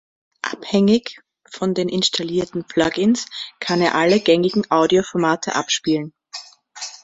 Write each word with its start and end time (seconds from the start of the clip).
Abhängig 0.41 1.21
von 1.47 1.75
den 1.75 1.87
installierten 1.87 2.63
Plugins 2.65 3.27
kann 3.59 3.81
er 3.81 3.93
alle 3.93 4.19
gängigen 4.19 4.65
Audioformate 4.71 5.53
abspielen. 5.53 6.11